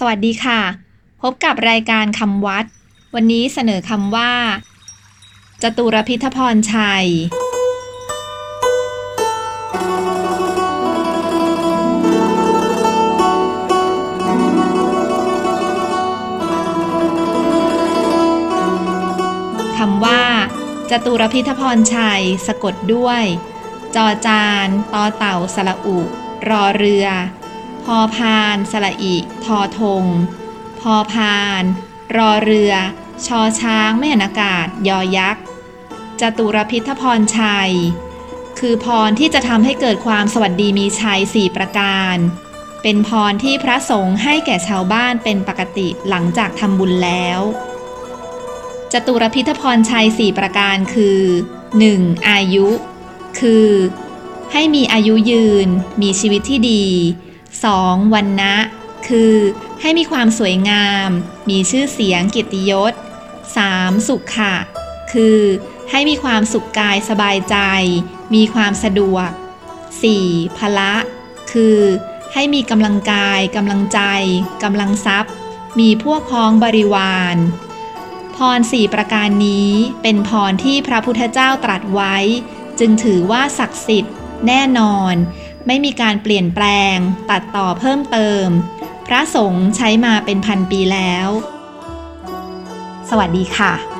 [0.00, 0.60] สวัสดีค่ะ
[1.22, 2.64] พบกับรายการคำวัด
[3.14, 4.32] วันนี้เสนอคำว่า
[5.62, 7.06] จตุรพิทพรชัย
[19.78, 20.22] คำว่า
[20.90, 23.24] จตุรพิทพรชัย สะกดด้วย
[23.94, 25.98] จอจาน ตอเต่าสระอุ
[26.48, 27.06] รอเรือ
[27.86, 30.04] พอพานสระอิทอทง
[30.80, 31.62] พอพาน
[32.16, 32.72] รอเรือ
[33.26, 35.44] ชอช้างไม่หันอากาศ ยอยักษ์
[36.20, 37.72] จตุรพิทพรชัย
[38.58, 42.16] คือพรที่จะทำให้เกิดความสวัสดีมีชัยสี่ประการ
[42.82, 47.40] เป็นพรที่พระสงฆ์ให้แก่ชาวบ้านเป็นปกติหลังจากทำบุญแล้ว
[48.92, 51.20] จตุรพิทพรชัย4ประการคือ
[51.72, 52.28] 1.
[52.28, 52.68] อายุ
[53.38, 53.68] คือ
[54.52, 55.68] ให้มีอายุยืน
[56.02, 56.84] มีชีวิตที่ดี
[57.64, 58.14] 2.
[58.14, 58.56] วันนะ
[59.08, 59.34] คือ
[59.80, 61.08] ให้มีความสวยงาม
[61.50, 62.92] มีชื่อเสียงเกียรติยศ
[63.50, 64.08] 3.
[64.08, 64.56] สุขค่ะ
[65.12, 65.38] คือ
[65.90, 67.56] ให้มีความสุขกายสบายใจ
[68.34, 69.28] มีความสะดวก
[69.94, 70.58] 4.
[70.58, 70.94] พละ
[71.52, 71.78] คือ
[72.32, 74.00] ให้มีกำลังกายกำลังใจ
[74.62, 75.32] กำลังทรัพย์
[75.80, 77.36] มีพวกพ้องบริวาร
[78.36, 79.70] พรสี่ประการนี้
[80.02, 82.16] เป็นพรที่พระพุทธเจ้าตรัสไว้
[82.78, 84.14] จึงถือว่าศักดิ์สิทธิ์
[84.46, 85.14] แน่นอน
[85.66, 86.64] ไม่มีการเปลี่ยนแปล
[86.94, 86.96] ง
[87.30, 88.46] ตัดต่อเพิ่มเติม
[89.06, 91.28] พระสงฆ์ใช้มาเป็นพันปีแล้ว
[93.10, 93.95] สวัสดีค่ะ